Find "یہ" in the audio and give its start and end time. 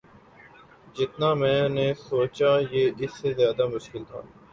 2.71-2.85